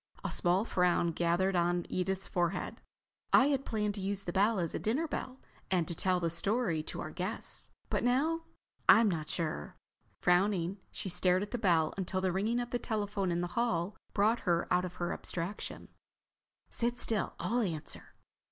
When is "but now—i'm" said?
7.87-9.07